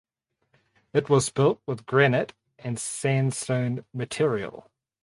It 0.93 1.09
was 1.09 1.29
built 1.29 1.61
with 1.67 1.85
granite 1.85 2.33
and 2.57 2.79
sandstone 2.79 3.85
material. 3.93 4.65